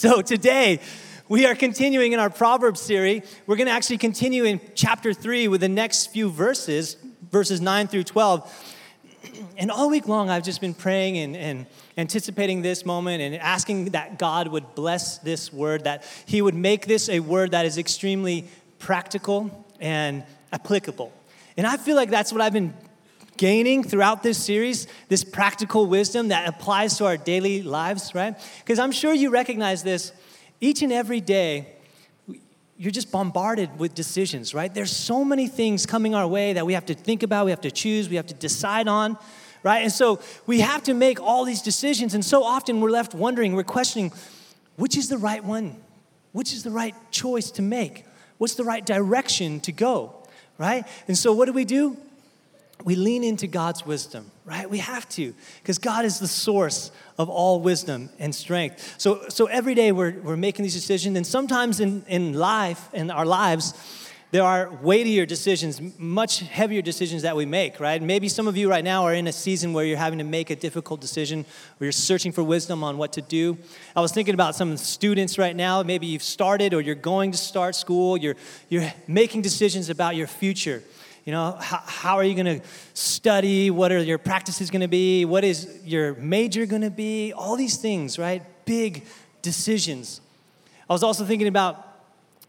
[0.00, 0.80] So today,
[1.28, 3.22] we are continuing in our Proverbs series.
[3.46, 6.96] We're going to actually continue in chapter 3 with the next few verses,
[7.30, 8.78] verses 9 through 12.
[9.58, 11.66] And all week long, I've just been praying and, and
[11.98, 16.86] anticipating this moment and asking that God would bless this word, that He would make
[16.86, 18.48] this a word that is extremely
[18.78, 21.12] practical and applicable.
[21.58, 22.72] And I feel like that's what I've been
[23.40, 28.34] gaining throughout this series this practical wisdom that applies to our daily lives, right?
[28.58, 30.12] Because I'm sure you recognize this
[30.60, 31.66] each and every day.
[32.76, 34.72] You're just bombarded with decisions, right?
[34.72, 37.62] There's so many things coming our way that we have to think about, we have
[37.62, 39.16] to choose, we have to decide on,
[39.62, 39.84] right?
[39.84, 43.54] And so we have to make all these decisions, and so often we're left wondering,
[43.54, 44.12] we're questioning,
[44.76, 45.76] which is the right one?
[46.32, 48.04] Which is the right choice to make?
[48.36, 50.14] What's the right direction to go,
[50.58, 50.86] right?
[51.08, 51.96] And so what do we do?
[52.84, 54.68] We lean into God's wisdom, right?
[54.68, 58.94] We have to, because God is the source of all wisdom and strength.
[58.98, 63.10] So, so every day we're, we're making these decisions, and sometimes in, in life, in
[63.10, 63.74] our lives,
[64.32, 68.00] there are weightier decisions, much heavier decisions that we make, right?
[68.00, 70.50] Maybe some of you right now are in a season where you're having to make
[70.50, 71.44] a difficult decision,
[71.78, 73.58] where you're searching for wisdom on what to do.
[73.96, 75.82] I was thinking about some students right now.
[75.82, 78.16] Maybe you've started or you're going to start school.
[78.16, 78.36] You're,
[78.68, 80.84] you're making decisions about your future
[81.24, 83.70] you know, how, how are you going to study?
[83.70, 85.24] What are your practices going to be?
[85.24, 87.32] What is your major going to be?
[87.32, 88.42] All these things, right?
[88.64, 89.04] Big
[89.42, 90.20] decisions.
[90.88, 91.86] I was also thinking about,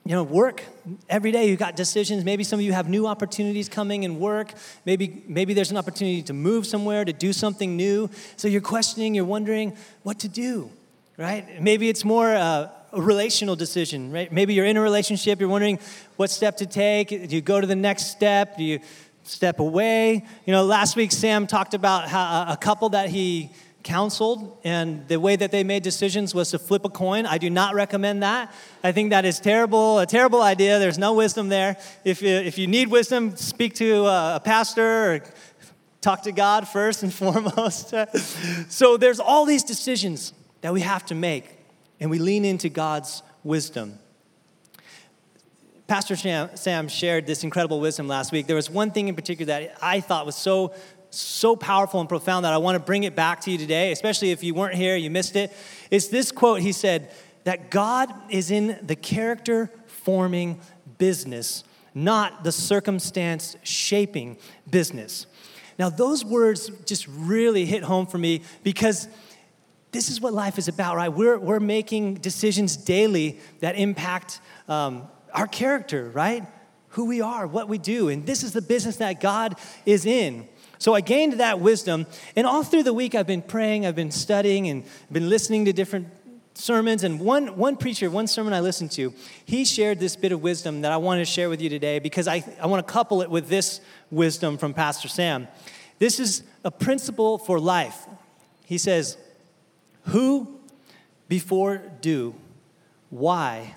[0.05, 0.63] you know, work.
[1.09, 2.23] Every day you got decisions.
[2.23, 4.53] Maybe some of you have new opportunities coming in work.
[4.85, 8.09] Maybe, maybe there's an opportunity to move somewhere, to do something new.
[8.35, 10.71] So you're questioning, you're wondering what to do,
[11.17, 11.61] right?
[11.61, 14.31] Maybe it's more uh, a relational decision, right?
[14.31, 15.79] Maybe you're in a relationship, you're wondering
[16.17, 17.09] what step to take.
[17.09, 18.57] Do you go to the next step?
[18.57, 18.79] Do you
[19.23, 20.25] step away?
[20.45, 23.51] You know, last week Sam talked about how a couple that he
[23.83, 27.25] counseled, and the way that they made decisions was to flip a coin.
[27.25, 28.53] I do not recommend that.
[28.83, 30.77] I think that is terrible, a terrible idea.
[30.77, 31.77] There's no wisdom there.
[32.05, 35.23] If you, if you need wisdom, speak to uh, a pastor or
[35.99, 37.93] talk to God first and foremost.
[38.69, 41.60] so there's all these decisions that we have to make
[42.01, 43.97] and we lean into God's wisdom.
[45.87, 48.47] Pastor Sam shared this incredible wisdom last week.
[48.47, 50.73] There was one thing in particular that I thought was so
[51.13, 54.31] so powerful and profound that I want to bring it back to you today, especially
[54.31, 55.51] if you weren't here, you missed it.
[55.91, 57.11] It's this quote he said
[57.43, 60.61] that God is in the character forming
[60.97, 64.37] business, not the circumstance shaping
[64.69, 65.27] business.
[65.77, 69.09] Now, those words just really hit home for me because
[69.91, 71.09] this is what life is about, right?
[71.09, 76.45] We're, we're making decisions daily that impact um, our character, right?
[76.89, 78.09] Who we are, what we do.
[78.09, 80.47] And this is the business that God is in.
[80.77, 82.07] So I gained that wisdom.
[82.35, 85.73] And all through the week, I've been praying, I've been studying, and been listening to
[85.73, 86.07] different
[86.53, 87.03] sermons.
[87.03, 89.13] And one, one preacher, one sermon I listened to,
[89.45, 92.27] he shared this bit of wisdom that I wanted to share with you today because
[92.27, 95.47] I, I want to couple it with this wisdom from Pastor Sam.
[95.99, 98.07] This is a principle for life.
[98.65, 99.17] He says,
[100.05, 100.59] who
[101.27, 102.35] before do,
[103.09, 103.75] why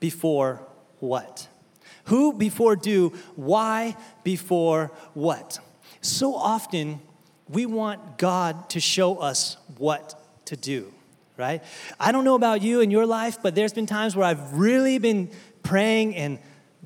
[0.00, 0.62] before
[1.00, 1.48] what?
[2.04, 5.58] Who before do, why before what?
[6.00, 7.00] So often
[7.48, 10.14] we want God to show us what
[10.46, 10.92] to do,
[11.36, 11.62] right?
[11.98, 14.98] I don't know about you in your life, but there's been times where I've really
[14.98, 15.30] been
[15.62, 16.38] praying and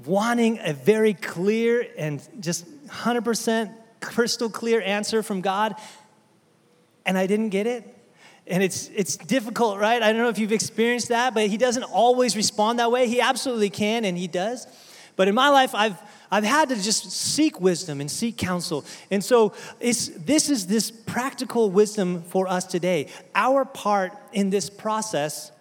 [0.04, 5.76] wanting a very clear and just 100% crystal clear answer from God,
[7.06, 7.86] and I didn't get it.
[8.46, 10.02] And it's, it's difficult, right?
[10.02, 13.06] I don't know if you've experienced that, but he doesn't always respond that way.
[13.06, 14.66] He absolutely can, and he does.
[15.14, 15.96] But in my life, I've,
[16.30, 18.84] I've had to just seek wisdom and seek counsel.
[19.10, 23.08] And so it's, this is this practical wisdom for us today.
[23.34, 25.52] Our part in this process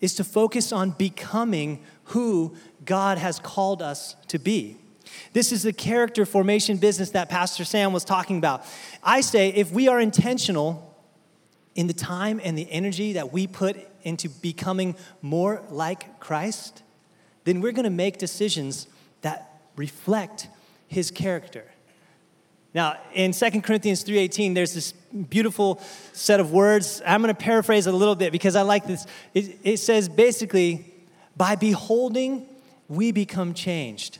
[0.00, 4.78] is to focus on becoming who God has called us to be.
[5.32, 8.64] This is the character formation business that Pastor Sam was talking about.
[9.02, 10.89] I say if we are intentional,
[11.74, 16.82] in the time and the energy that we put into becoming more like Christ,
[17.44, 18.86] then we're going to make decisions
[19.22, 20.48] that reflect
[20.88, 21.64] his character.
[22.72, 25.80] Now, in 2 Corinthians 3:18, there's this beautiful
[26.12, 27.02] set of words.
[27.04, 29.06] I'm going to paraphrase a little bit because I like this.
[29.34, 30.92] It, it says basically,
[31.36, 32.46] by beholding,
[32.88, 34.18] we become changed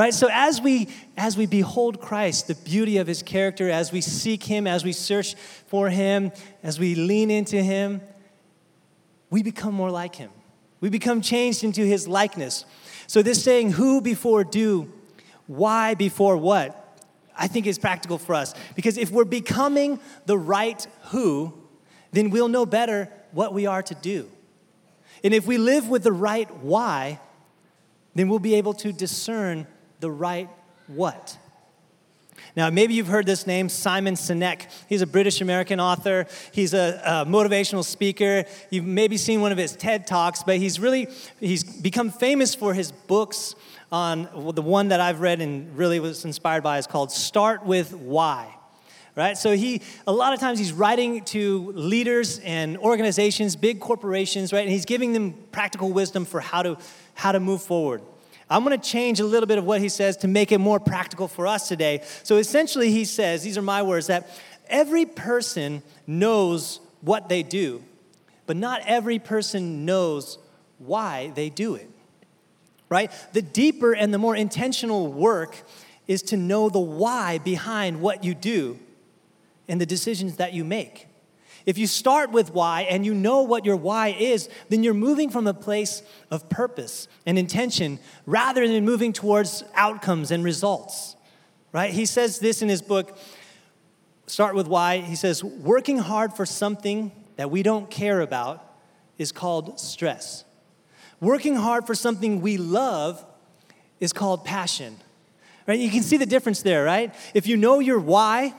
[0.00, 0.14] right?
[0.14, 4.42] So as we as we behold christ the beauty of his character as we seek
[4.44, 5.34] him as we search
[5.66, 6.30] for him
[6.62, 8.00] as we lean into him
[9.30, 10.30] we become more like him.
[10.80, 12.64] We become changed into his likeness.
[13.06, 14.92] So this saying who before do
[15.46, 16.84] why before what
[17.34, 18.54] i think is practical for us.
[18.74, 21.54] Because if we're becoming the right who
[22.12, 24.30] then we'll know better what we are to do.
[25.24, 27.20] And if we live with the right why,
[28.14, 29.66] then we'll be able to discern
[30.00, 30.48] the right
[30.86, 31.36] what.
[32.56, 34.66] Now, maybe you've heard this name, Simon Sinek.
[34.88, 36.26] He's a British American author.
[36.52, 38.44] He's a, a, motivational speaker.
[38.70, 41.08] You've maybe seen one of his TED Talks, but he's really,
[41.40, 43.54] he's become famous for his books
[43.90, 47.64] on, well, the one that I've read and really was inspired by is called Start
[47.64, 48.54] With Why.
[49.14, 49.36] Right?
[49.36, 54.62] So he, a lot of times he's writing to leaders and organizations, big corporations, right?
[54.62, 56.78] And he's giving them practical wisdom for how to,
[57.14, 58.00] how to move forward.
[58.50, 60.80] I'm going to change a little bit of what he says to make it more
[60.80, 62.02] practical for us today.
[62.22, 64.30] So essentially, he says, these are my words, that
[64.68, 67.82] every person knows what they do,
[68.46, 70.38] but not every person knows
[70.78, 71.90] why they do it.
[72.88, 73.10] Right?
[73.32, 75.62] The deeper and the more intentional work
[76.06, 78.78] is to know the why behind what you do
[79.68, 81.07] and the decisions that you make.
[81.68, 85.28] If you start with why and you know what your why is, then you're moving
[85.28, 91.14] from a place of purpose and intention rather than moving towards outcomes and results.
[91.70, 91.90] Right?
[91.90, 93.18] He says this in his book,
[94.26, 95.00] Start with Why.
[95.00, 98.64] He says, Working hard for something that we don't care about
[99.18, 100.46] is called stress.
[101.20, 103.22] Working hard for something we love
[104.00, 104.96] is called passion.
[105.66, 105.78] Right?
[105.78, 107.14] You can see the difference there, right?
[107.34, 108.54] If you know your why,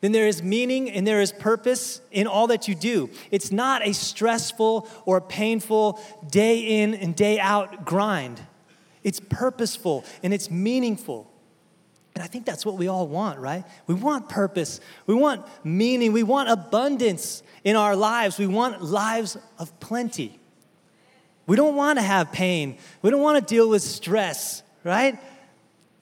[0.00, 3.10] then there is meaning and there is purpose in all that you do.
[3.30, 6.00] It's not a stressful or painful
[6.30, 8.40] day in and day out grind.
[9.02, 11.30] It's purposeful and it's meaningful.
[12.14, 13.64] And I think that's what we all want, right?
[13.86, 14.80] We want purpose.
[15.06, 16.12] We want meaning.
[16.12, 18.38] We want abundance in our lives.
[18.38, 20.38] We want lives of plenty.
[21.46, 22.78] We don't want to have pain.
[23.02, 25.18] We don't want to deal with stress, right?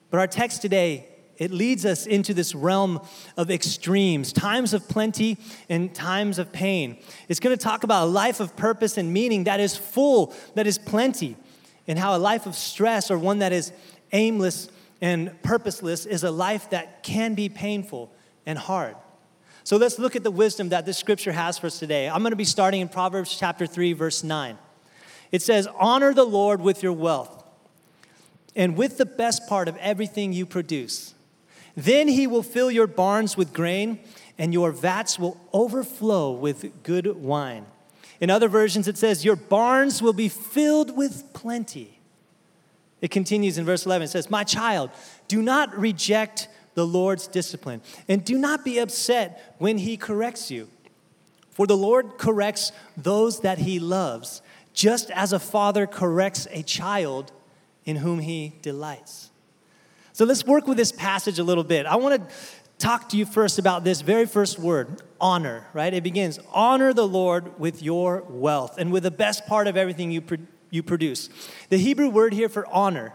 [0.09, 2.99] But our text today it leads us into this realm
[3.35, 5.37] of extremes, times of plenty
[5.69, 6.97] and times of pain.
[7.29, 10.67] It's going to talk about a life of purpose and meaning that is full, that
[10.67, 11.37] is plenty,
[11.87, 13.71] and how a life of stress or one that is
[14.11, 14.69] aimless
[15.01, 18.11] and purposeless is a life that can be painful
[18.45, 18.95] and hard.
[19.63, 22.09] So let's look at the wisdom that this scripture has for us today.
[22.09, 24.57] I'm going to be starting in Proverbs chapter 3 verse 9.
[25.31, 27.43] It says, "Honor the Lord with your wealth
[28.55, 31.13] and with the best part of everything you produce."
[31.77, 33.99] Then he will fill your barns with grain,
[34.35, 37.67] and your vats will overflow with good wine.
[38.19, 41.99] In other versions, it says, Your barns will be filled with plenty.
[42.99, 44.05] It continues in verse 11.
[44.05, 44.89] It says, My child,
[45.27, 50.67] do not reject the Lord's discipline, and do not be upset when he corrects you.
[51.51, 54.41] For the Lord corrects those that he loves,
[54.73, 57.31] just as a father corrects a child
[57.85, 59.29] in whom he delights.
[60.17, 61.85] So let's work with this passage a little bit.
[61.85, 62.35] I want to
[62.79, 65.93] talk to you first about this very first word, honor, right?
[65.93, 70.09] It begins, honor the Lord with your wealth and with the best part of everything
[70.09, 70.39] you, pro-
[70.71, 71.29] you produce.
[71.69, 73.13] The Hebrew word here for honor,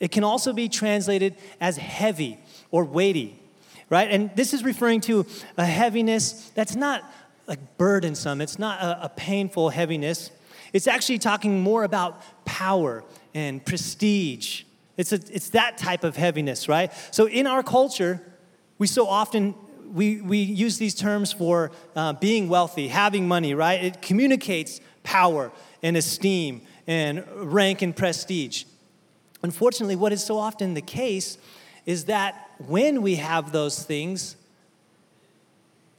[0.00, 2.40] it can also be translated as heavy
[2.72, 3.40] or weighty,
[3.88, 4.10] right?
[4.10, 5.26] And this is referring to
[5.56, 7.04] a heaviness that's not
[7.46, 10.32] like burdensome, it's not a, a painful heaviness.
[10.72, 13.04] It's actually talking more about power
[13.34, 14.64] and prestige
[15.00, 16.92] it's, a, it's that type of heaviness, right?
[17.10, 18.20] So in our culture,
[18.76, 19.54] we so often
[19.94, 23.82] we, we use these terms for uh, being wealthy, having money, right?
[23.82, 25.52] It communicates power
[25.82, 28.64] and esteem and rank and prestige.
[29.42, 31.38] Unfortunately, what is so often the case
[31.86, 34.36] is that when we have those things,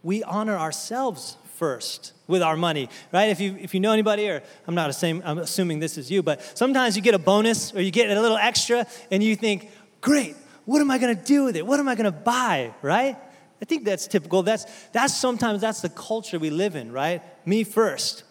[0.03, 3.29] we honor ourselves first with our money, right?
[3.29, 6.23] If you, if you know anybody, or I'm not assuming, I'm assuming this is you,
[6.23, 9.69] but sometimes you get a bonus or you get a little extra and you think,
[10.01, 11.63] great, what am I gonna do with it?
[11.63, 13.15] What am I gonna buy, right?
[13.61, 14.41] I think that's typical.
[14.41, 17.21] That's, that's sometimes that's the culture we live in, right?
[17.45, 18.23] Me first,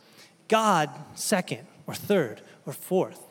[0.48, 3.22] God second or third or fourth,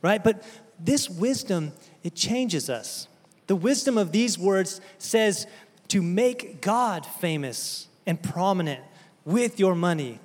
[0.00, 0.22] right?
[0.22, 0.44] But
[0.78, 1.72] this wisdom,
[2.04, 3.08] it changes us.
[3.48, 5.48] The wisdom of these words says
[5.88, 8.84] to make God famous and prominent
[9.24, 10.18] with your money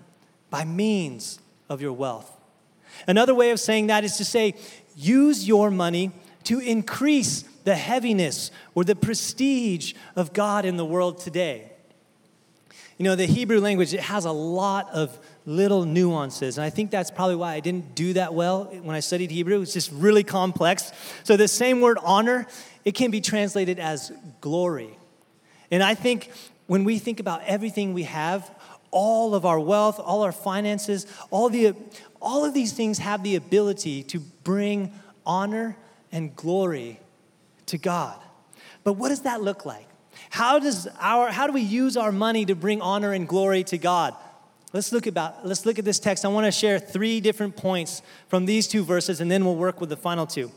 [0.49, 2.31] by means of your wealth.
[3.07, 4.55] Another way of saying that is to say,
[4.95, 6.11] use your money
[6.45, 11.71] to increase the heaviness or the prestige of God in the world today.
[12.97, 16.57] You know, the Hebrew language, it has a lot of little nuances.
[16.57, 19.61] And I think that's probably why I didn't do that well when I studied Hebrew.
[19.61, 20.93] It's just really complex.
[21.23, 22.47] So the same word honor,
[22.85, 24.97] it can be translated as glory.
[25.71, 26.31] And I think
[26.67, 28.49] when we think about everything we have,
[28.91, 31.73] all of our wealth, all our finances, all, the,
[32.21, 34.91] all of these things have the ability to bring
[35.25, 35.77] honor
[36.11, 36.99] and glory
[37.67, 38.19] to God.
[38.83, 39.87] But what does that look like?
[40.29, 43.77] How, does our, how do we use our money to bring honor and glory to
[43.77, 44.15] God?
[44.73, 46.25] Let's look about let's look at this text.
[46.25, 49.79] I want to share three different points from these two verses and then we'll work
[49.79, 50.51] with the final two.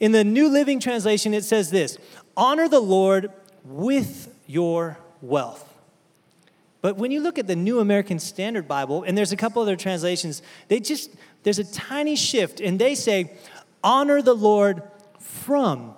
[0.00, 1.96] In the New Living Translation it says this,
[2.36, 3.32] honor the Lord
[3.64, 5.67] with your wealth.
[6.80, 9.76] But when you look at the New American Standard Bible, and there's a couple other
[9.76, 11.10] translations, they just,
[11.42, 13.32] there's a tiny shift, and they say,
[13.82, 14.82] honor the Lord
[15.18, 15.94] from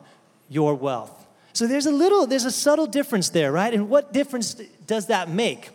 [0.49, 1.27] your wealth.
[1.53, 3.73] So there's a little, there's a subtle difference there, right?
[3.73, 4.55] And what difference
[4.87, 5.71] does that make?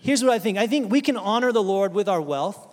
[0.00, 2.66] Here's what I think I think we can honor the Lord with our wealth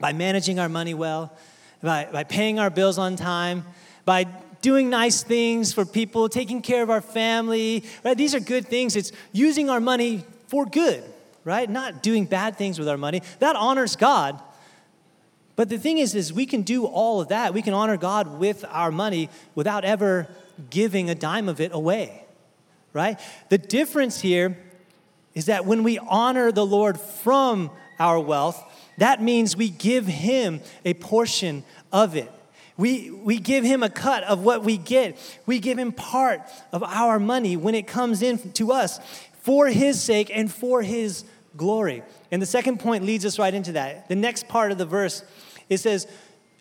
[0.00, 1.36] by managing our money well,
[1.82, 3.64] by, by paying our bills on time,
[4.04, 4.24] by
[4.62, 8.16] doing nice things for people, taking care of our family, right?
[8.16, 8.96] These are good things.
[8.96, 11.04] It's using our money for good,
[11.44, 11.68] right?
[11.70, 13.22] Not doing bad things with our money.
[13.38, 14.40] That honors God.
[15.56, 17.54] But the thing is, is we can do all of that.
[17.54, 20.28] We can honor God with our money without ever
[20.70, 22.24] giving a dime of it away,
[22.92, 23.18] right?
[23.48, 24.56] The difference here
[25.34, 28.62] is that when we honor the Lord from our wealth,
[28.98, 32.30] that means we give Him a portion of it.
[32.78, 35.18] We, we give him a cut of what we get.
[35.46, 39.00] We give him part of our money when it comes in to us
[39.48, 41.24] for his sake and for his
[41.56, 42.02] glory.
[42.30, 44.06] And the second point leads us right into that.
[44.06, 45.22] The next part of the verse,
[45.70, 46.06] it says,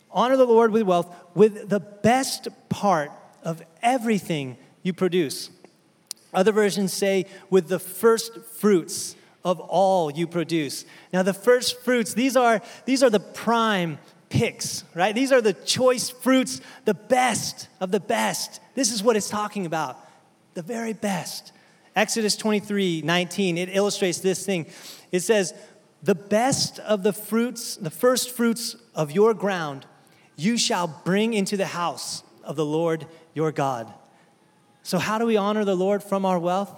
[0.10, 3.12] Honor the Lord with wealth, with the best part
[3.44, 5.50] of everything you produce.
[6.34, 10.86] Other versions say, with the first fruits of all you produce.
[11.12, 13.98] Now, the first fruits, these are, these are the prime
[14.30, 15.14] picks, right?
[15.14, 18.62] These are the choice fruits, the best of the best.
[18.76, 19.98] This is what it's talking about,
[20.54, 21.52] the very best.
[21.98, 24.68] Exodus 23 19, it illustrates this thing.
[25.12, 25.56] It says,
[26.04, 29.88] The best of the fruits, the first fruits of your ground,
[30.36, 33.92] you shall bring into the house of the Lord your God.
[34.84, 36.72] So, how do we honor the Lord from our wealth?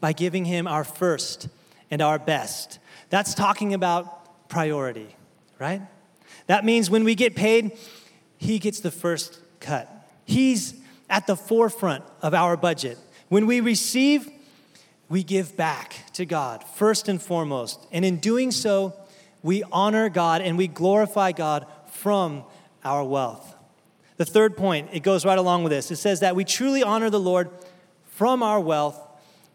[0.00, 1.48] By giving him our first
[1.88, 2.80] and our best.
[3.08, 5.14] That's talking about priority,
[5.60, 5.82] right?
[6.48, 7.78] That means when we get paid,
[8.36, 9.88] he gets the first cut.
[10.24, 10.74] He's
[11.08, 12.98] at the forefront of our budget.
[13.28, 14.28] When we receive,
[15.10, 17.84] we give back to God first and foremost.
[17.92, 18.94] And in doing so,
[19.42, 22.44] we honor God and we glorify God from
[22.84, 23.54] our wealth.
[24.16, 25.90] The third point, it goes right along with this.
[25.90, 27.50] It says that we truly honor the Lord
[28.04, 28.98] from our wealth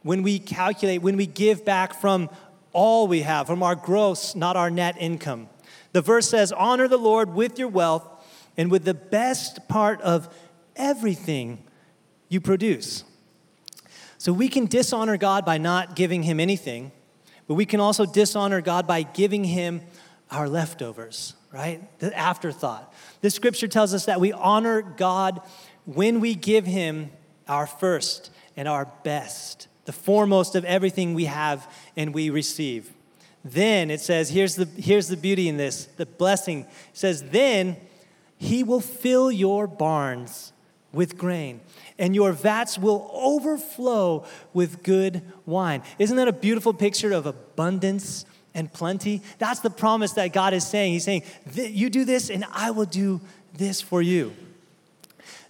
[0.03, 2.29] when we calculate, when we give back from
[2.73, 5.47] all we have, from our gross, not our net income.
[5.93, 8.05] The verse says, Honor the Lord with your wealth
[8.57, 10.27] and with the best part of
[10.75, 11.63] everything
[12.27, 13.05] you produce.
[14.25, 16.91] So we can dishonor God by not giving him anything,
[17.47, 19.81] but we can also dishonor God by giving him
[20.31, 21.87] our leftovers, right?
[21.99, 22.91] The afterthought.
[23.21, 25.41] The scripture tells us that we honor God
[25.85, 27.11] when we give him
[27.47, 32.93] our first and our best, the foremost of everything we have and we receive.
[33.43, 36.61] Then it says, here's the, here's the beauty in this, the blessing.
[36.61, 37.77] It says, then
[38.39, 40.51] he will fill your barns
[40.91, 41.59] with grain,
[41.97, 45.81] and your vats will overflow with good wine.
[45.97, 49.21] Isn't that a beautiful picture of abundance and plenty?
[49.37, 50.93] That's the promise that God is saying.
[50.93, 51.23] He's saying,
[51.53, 53.21] You do this, and I will do
[53.53, 54.33] this for you.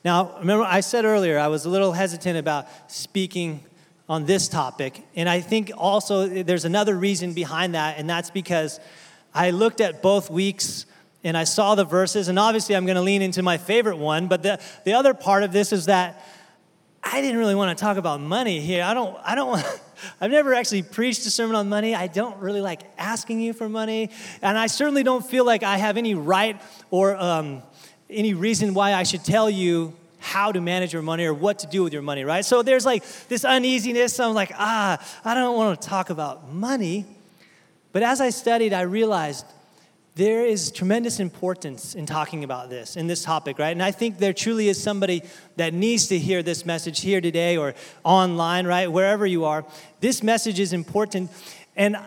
[0.03, 3.63] Now, remember, I said earlier I was a little hesitant about speaking
[4.07, 5.03] on this topic.
[5.15, 8.79] And I think also there's another reason behind that, and that's because
[9.33, 10.85] I looked at both weeks
[11.23, 14.27] and I saw the verses, and obviously I'm going to lean into my favorite one,
[14.27, 16.23] but the, the other part of this is that
[17.07, 18.83] I didn't really want to talk about money here.
[18.83, 19.81] I don't, I don't, want,
[20.21, 21.93] I've never actually preached a sermon on money.
[21.93, 24.09] I don't really like asking you for money,
[24.41, 26.59] and I certainly don't feel like I have any right
[26.89, 27.61] or um,
[28.09, 31.67] any reason why I should tell you how to manage your money or what to
[31.67, 32.43] do with your money, right?
[32.43, 34.19] So there's like this uneasiness.
[34.19, 37.05] I'm like, ah, I don't want to talk about money.
[37.91, 39.45] But as I studied, I realized
[40.15, 43.71] there is tremendous importance in talking about this, in this topic, right?
[43.71, 45.23] And I think there truly is somebody
[45.57, 48.89] that needs to hear this message here today or online, right?
[48.89, 49.65] Wherever you are.
[49.99, 51.31] This message is important.
[51.75, 51.97] And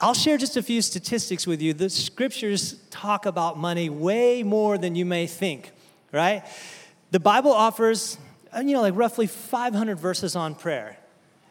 [0.00, 1.74] I'll share just a few statistics with you.
[1.74, 5.70] The scriptures talk about money way more than you may think,
[6.10, 6.44] right?
[7.10, 8.16] The Bible offers,
[8.56, 10.96] uh, you know, like roughly 500 verses on prayer.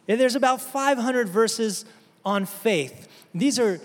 [0.07, 1.85] There's about 500 verses
[2.25, 3.07] on faith.
[3.35, 3.79] These are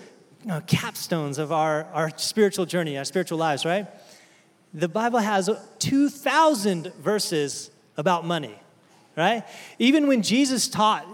[0.47, 3.87] know, capstones of our, our spiritual journey, our spiritual lives, right?
[4.73, 8.59] The Bible has 2,000 verses about money,
[9.15, 9.43] right?
[9.79, 11.05] Even when Jesus taught,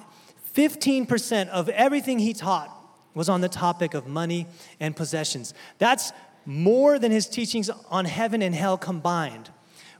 [0.55, 2.75] 15% of everything he taught
[3.13, 4.47] was on the topic of money
[4.79, 5.53] and possessions.
[5.77, 6.11] That's
[6.45, 9.49] more than his teachings on heaven and hell combined.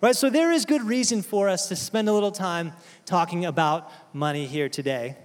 [0.02, 0.16] Right?
[0.16, 2.72] So there is good reason for us to spend a little time
[3.06, 5.18] talking about money here today.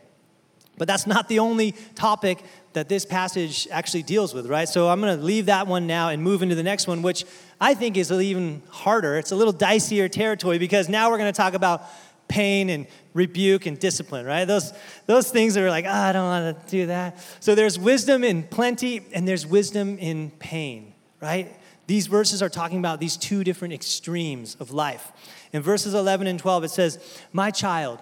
[0.77, 4.69] But that's not the only topic that this passage actually deals with, right?
[4.69, 7.25] So I'm going to leave that one now and move into the next one, which
[7.61, 9.17] I think is even harder.
[9.17, 11.85] It's a little dicier territory because now we're going to talk about
[12.27, 14.45] pain and rebuke and discipline, right?
[14.45, 14.73] Those,
[15.07, 17.19] those things are like, oh, I don't want to do that.
[17.39, 21.55] So there's wisdom in plenty and there's wisdom in pain, right?
[21.87, 25.13] These verses are talking about these two different extremes of life.
[25.53, 28.01] In verses 11 and 12, it says, My child,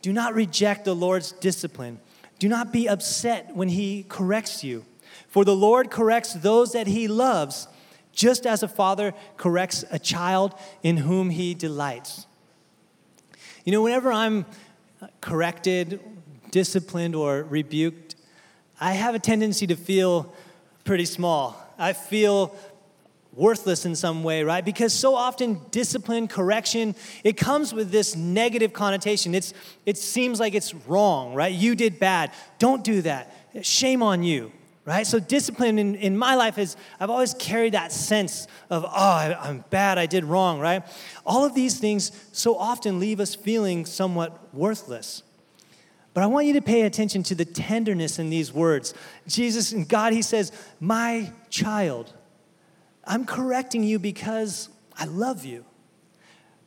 [0.00, 1.98] do not reject the Lord's discipline.
[2.38, 4.84] Do not be upset when he corrects you.
[5.28, 7.68] For the Lord corrects those that he loves,
[8.12, 12.26] just as a father corrects a child in whom he delights.
[13.64, 14.46] You know, whenever I'm
[15.20, 16.00] corrected,
[16.50, 18.14] disciplined, or rebuked,
[18.80, 20.32] I have a tendency to feel
[20.84, 21.56] pretty small.
[21.78, 22.54] I feel
[23.36, 24.64] worthless in some way, right?
[24.64, 29.34] Because so often discipline, correction, it comes with this negative connotation.
[29.34, 29.54] It's,
[29.86, 31.52] it seems like it's wrong, right?
[31.52, 32.32] You did bad.
[32.58, 33.34] Don't do that.
[33.62, 34.52] Shame on you,
[34.84, 35.06] right?
[35.06, 39.36] So discipline in, in my life is, I've always carried that sense of, oh, I,
[39.40, 40.82] I'm bad, I did wrong, right?
[41.26, 45.22] All of these things so often leave us feeling somewhat worthless.
[46.14, 48.94] But I want you to pay attention to the tenderness in these words.
[49.26, 52.12] Jesus and God, He says, My child,
[53.06, 54.68] I'm correcting you because
[54.98, 55.64] I love you.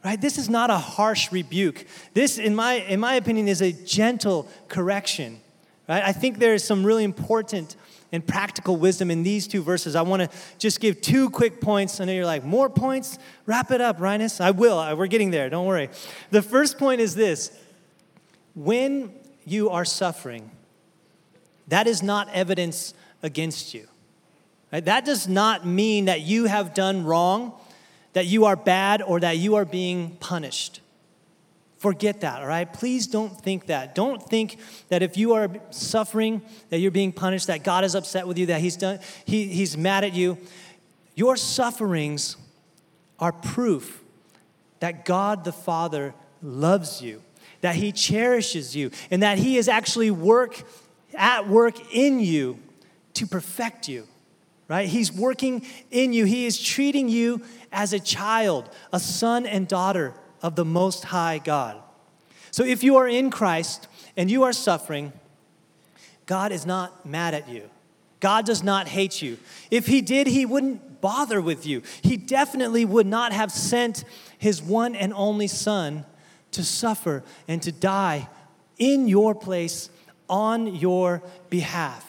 [0.05, 0.19] Right?
[0.19, 1.85] This is not a harsh rebuke.
[2.13, 5.41] This, in my, in my opinion, is a gentle correction.
[5.89, 6.03] Right?
[6.03, 7.75] I think there is some really important
[8.11, 9.95] and practical wisdom in these two verses.
[9.95, 11.99] I want to just give two quick points.
[11.99, 13.19] I know you're like, more points?
[13.45, 14.39] Wrap it up, Rhinus.
[14.39, 14.95] I will.
[14.95, 15.49] We're getting there.
[15.49, 15.89] Don't worry.
[16.31, 17.51] The first point is this
[18.55, 19.11] when
[19.45, 20.51] you are suffering,
[21.67, 23.87] that is not evidence against you.
[24.71, 24.83] Right?
[24.83, 27.53] That does not mean that you have done wrong,
[28.13, 30.81] that you are bad, or that you are being punished.
[31.77, 32.71] Forget that, all right?
[32.71, 33.93] Please don't think that.
[33.93, 34.57] Don't think
[34.89, 38.47] that if you are suffering, that you're being punished, that God is upset with you,
[38.47, 40.37] that He's done, he, He's mad at you.
[41.15, 42.35] Your sufferings
[43.19, 44.03] are proof
[44.79, 47.21] that God the Father loves you,
[47.61, 50.63] that He cherishes you, and that He is actually work
[51.13, 52.59] at work in you
[53.13, 54.07] to perfect you.
[54.67, 54.89] Right?
[54.89, 56.25] He's working in you.
[56.25, 61.39] He is treating you as a child, a son and daughter of the Most High
[61.39, 61.81] God.
[62.51, 65.13] So if you are in Christ and you are suffering,
[66.25, 67.69] God is not mad at you.
[68.19, 69.37] God does not hate you.
[69.71, 71.83] If He did, He wouldn't bother with you.
[72.01, 74.03] He definitely would not have sent
[74.37, 76.05] His one and only Son
[76.51, 78.27] to suffer and to die
[78.77, 79.89] in your place
[80.29, 82.05] on your behalf.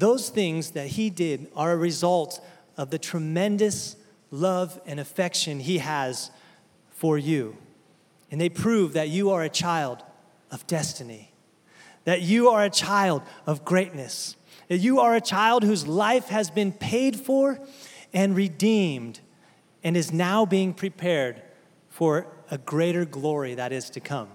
[0.00, 2.42] Those things that He did are a result
[2.78, 3.96] of the tremendous
[4.30, 6.30] love and affection He has
[6.90, 7.58] for you.
[8.30, 10.02] And they prove that you are a child
[10.50, 11.32] of destiny,
[12.04, 14.36] that you are a child of greatness,
[14.68, 17.60] that you are a child whose life has been paid for
[18.14, 19.20] and redeemed
[19.84, 21.42] and is now being prepared
[21.90, 24.28] for a greater glory that is to come.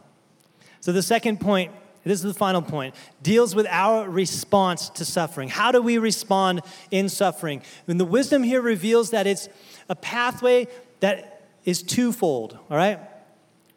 [0.80, 1.72] So, the second point,
[2.12, 5.50] this is the final point, deals with our response to suffering.
[5.50, 7.62] How do we respond in suffering?
[7.88, 9.50] And the wisdom here reveals that it's
[9.90, 10.68] a pathway
[11.00, 13.00] that is twofold, all right?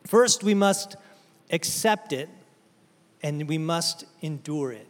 [0.07, 0.97] First, we must
[1.51, 2.29] accept it
[3.23, 4.87] and we must endure it.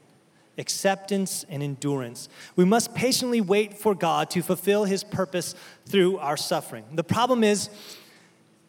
[0.59, 2.29] Acceptance and endurance.
[2.57, 5.55] We must patiently wait for God to fulfill his purpose
[5.87, 6.85] through our suffering.
[6.93, 7.71] The problem is,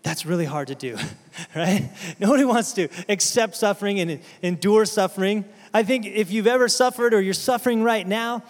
[0.04, 0.98] that's really hard to do,
[1.56, 1.90] right?
[2.20, 5.46] Nobody wants to accept suffering and endure suffering.
[5.74, 8.44] I think if you've ever suffered or you're suffering right now,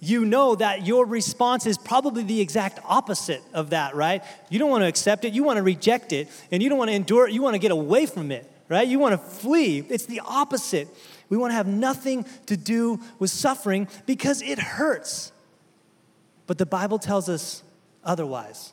[0.00, 4.22] you know that your response is probably the exact opposite of that, right?
[4.48, 6.88] You don't want to accept it, you want to reject it, and you don't want
[6.88, 8.86] to endure it, you want to get away from it, right?
[8.86, 9.84] You want to flee.
[9.88, 10.88] It's the opposite.
[11.28, 15.32] We want to have nothing to do with suffering because it hurts.
[16.46, 17.62] But the Bible tells us
[18.02, 18.72] otherwise.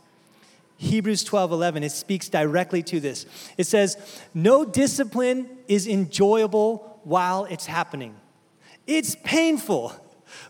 [0.77, 3.25] Hebrews 12 11, it speaks directly to this.
[3.57, 3.97] It says,
[4.33, 8.15] No discipline is enjoyable while it's happening,
[8.85, 9.93] it's painful.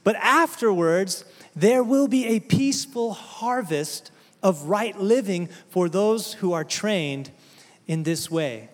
[0.04, 1.24] But afterwards,
[1.56, 4.12] there will be a peaceful harvest
[4.42, 7.30] of right living for those who are trained
[7.88, 8.70] in this way.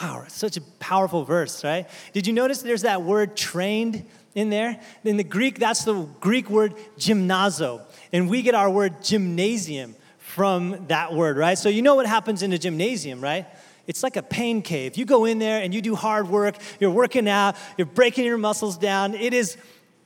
[0.00, 1.88] Wow, such a powerful verse, right?
[2.12, 4.80] Did you notice there's that word trained in there?
[5.04, 7.82] In the Greek, that's the Greek word gymnazo.
[8.12, 9.94] And we get our word gymnasium
[10.34, 11.56] from that word, right?
[11.56, 13.46] So you know what happens in a gymnasium, right?
[13.86, 14.96] It's like a pain cave.
[14.96, 18.36] You go in there and you do hard work, you're working out, you're breaking your
[18.36, 19.14] muscles down.
[19.14, 19.56] It is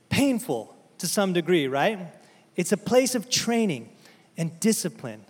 [0.09, 1.97] painful to some degree, right?
[2.55, 3.89] It's a place of training
[4.37, 5.25] and discipline.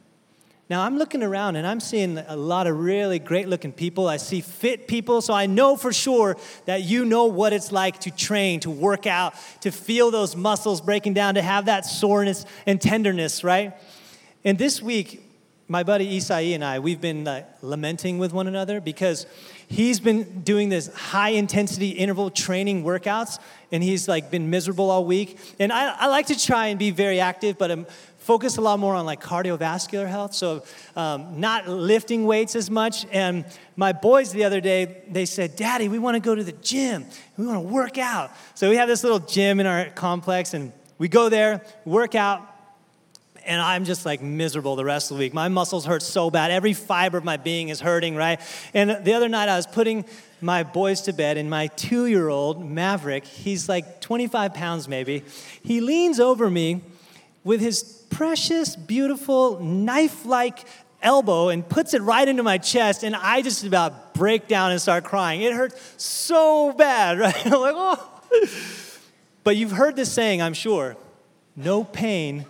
[0.69, 4.09] Now I'm looking around and I'm seeing a lot of really great looking people.
[4.09, 6.35] I see fit people, so I know for sure
[6.65, 10.81] that you know what it's like to train, to work out, to feel those muscles
[10.81, 13.73] breaking down, to have that soreness and tenderness, right?
[14.45, 15.21] And this week,
[15.67, 19.25] my buddy Isai and I, we've been uh, lamenting with one another because
[19.67, 23.37] he's been doing this high intensity interval training workouts
[23.71, 25.37] and he's like been miserable all week.
[25.59, 27.85] And I, I like to try and be very active, but I'm
[28.17, 30.63] focused a lot more on like cardiovascular health, so
[30.95, 33.05] um, not lifting weights as much.
[33.11, 36.53] And my boys the other day, they said, Daddy, we want to go to the
[36.53, 37.05] gym.
[37.37, 38.31] We want to work out.
[38.55, 42.48] So we have this little gym in our complex, and we go there, work out,
[43.45, 45.33] and I'm just like miserable the rest of the week.
[45.33, 46.51] My muscles hurt so bad.
[46.51, 48.39] Every fiber of my being is hurting, right?
[48.73, 50.05] And the other night I was putting
[50.41, 55.23] my boys to bed, and my two year old Maverick, he's like 25 pounds maybe,
[55.61, 56.81] he leans over me
[57.43, 60.59] with his precious, beautiful, knife like
[61.01, 64.81] elbow and puts it right into my chest, and I just about break down and
[64.81, 65.41] start crying.
[65.41, 67.45] It hurts so bad, right?
[67.45, 68.09] I'm like, oh.
[69.43, 70.95] But you've heard this saying, I'm sure
[71.55, 72.45] no pain,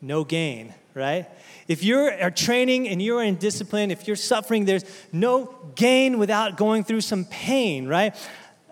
[0.00, 1.28] no gain, right?
[1.66, 6.84] If you're training and you're in discipline, if you're suffering, there's no gain without going
[6.84, 8.14] through some pain, right?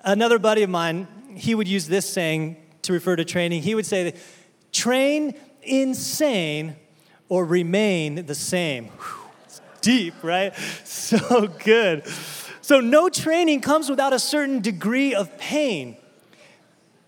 [0.04, 3.62] Another buddy of mine, he would use this saying to refer to training.
[3.62, 4.14] He would say,
[4.72, 6.76] train insane
[7.28, 8.90] or remain the same.
[9.44, 10.54] It's deep, right?
[10.84, 12.06] So good.
[12.60, 15.96] So, no training comes without a certain degree of pain.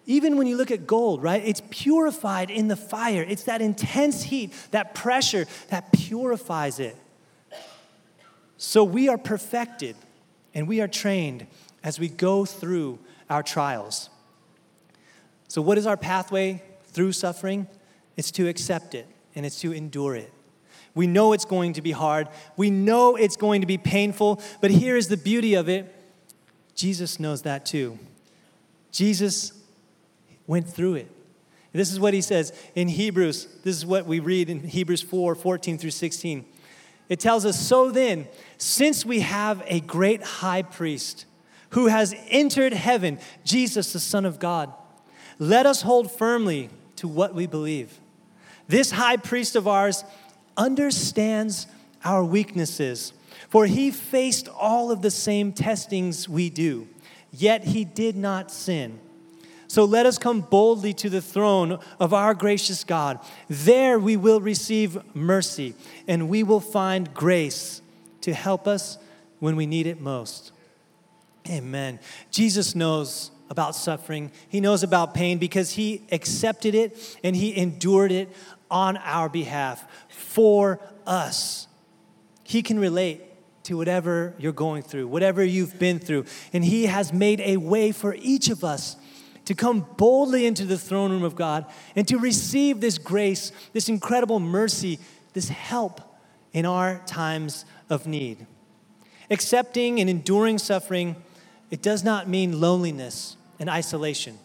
[0.08, 1.42] Even when you look at gold, right?
[1.44, 3.22] It's purified in the fire.
[3.22, 6.96] It's that intense heat, that pressure that purifies it.
[8.56, 9.94] So, we are perfected
[10.52, 11.46] and we are trained
[11.84, 12.98] as we go through
[13.30, 14.10] our trials.
[15.46, 17.68] So, what is our pathway through suffering?
[18.16, 20.32] It's to accept it and it's to endure it.
[20.94, 22.26] We know it's going to be hard.
[22.56, 25.94] We know it's going to be painful, but here is the beauty of it
[26.78, 27.98] Jesus knows that too.
[28.92, 29.52] Jesus
[30.48, 31.08] went through it.
[31.72, 33.46] This is what he says in Hebrews.
[33.62, 36.44] This is what we read in Hebrews 4 14 through 16.
[37.08, 41.26] It tells us, So then, since we have a great high priest
[41.70, 44.72] who has entered heaven, Jesus, the Son of God,
[45.38, 48.00] let us hold firmly to what we believe.
[48.66, 50.04] This high priest of ours
[50.56, 51.66] understands
[52.04, 53.12] our weaknesses,
[53.48, 56.88] for he faced all of the same testings we do,
[57.30, 58.98] yet he did not sin.
[59.68, 63.20] So let us come boldly to the throne of our gracious God.
[63.48, 65.74] There we will receive mercy,
[66.08, 67.82] and we will find grace
[68.22, 68.96] to help us
[69.40, 70.52] when we need it most.
[71.48, 72.00] Amen.
[72.30, 78.12] Jesus knows about suffering, He knows about pain because He accepted it and He endured
[78.12, 78.30] it
[78.70, 81.66] on our behalf for us.
[82.42, 83.22] He can relate
[83.64, 86.24] to whatever you're going through, whatever you've been through.
[86.54, 88.96] And He has made a way for each of us
[89.48, 91.64] to come boldly into the throne room of God
[91.96, 94.98] and to receive this grace, this incredible mercy,
[95.32, 96.02] this help
[96.52, 98.46] in our times of need.
[99.30, 101.16] Accepting and enduring suffering,
[101.70, 104.38] it does not mean loneliness and isolation,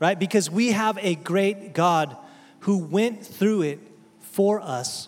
[0.00, 0.18] right?
[0.18, 2.16] Because we have a great God
[2.62, 3.78] who went through it
[4.18, 5.06] for us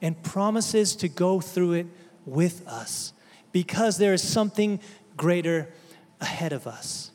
[0.00, 1.86] and promises to go through it
[2.24, 3.12] with us
[3.52, 4.80] because there is something
[5.18, 5.68] greater
[6.18, 7.10] ahead of us.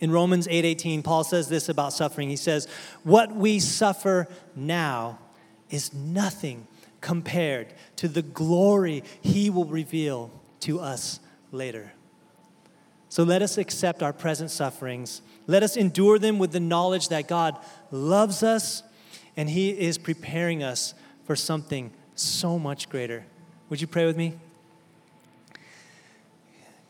[0.00, 2.28] In Romans 8:18, Paul says this about suffering.
[2.28, 2.66] He says,
[3.02, 5.18] "What we suffer now
[5.70, 6.66] is nothing
[7.00, 10.30] compared to the glory he will reveal
[10.60, 11.92] to us later."
[13.08, 15.22] So let us accept our present sufferings.
[15.46, 17.56] Let us endure them with the knowledge that God
[17.90, 18.82] loves us
[19.36, 23.26] and He is preparing us for something so much greater.
[23.68, 24.34] Would you pray with me?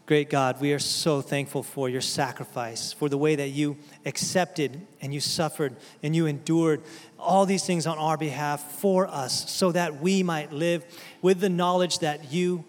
[0.07, 4.81] Great God, we are so thankful for your sacrifice, for the way that you accepted
[5.03, 6.81] and you suffered and you endured
[7.19, 10.85] all these things on our behalf for us so that we might live
[11.23, 12.65] with the knowledge that you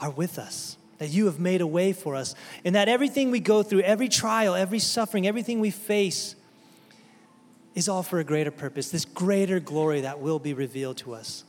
[0.00, 3.38] are with us, that you have made a way for us, and that everything we
[3.38, 6.36] go through, every trial, every suffering, everything we face,
[7.74, 11.44] is all for a greater purpose, this greater glory that will be revealed to us.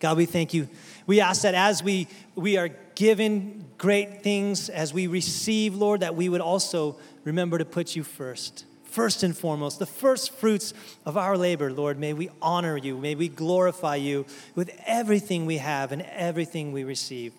[0.00, 0.68] God, we thank you.
[1.06, 6.16] We ask that as we, we are given great things, as we receive, Lord, that
[6.16, 8.64] we would also remember to put you first.
[8.82, 10.74] First and foremost, the first fruits
[11.06, 12.98] of our labor, Lord, may we honor you.
[12.98, 17.34] May we glorify you with everything we have and everything we receive.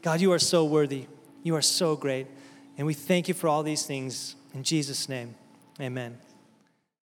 [0.00, 1.04] God, you are so worthy.
[1.42, 2.26] You are so great.
[2.78, 4.34] And we thank you for all these things.
[4.54, 5.34] In Jesus' name,
[5.78, 6.16] amen.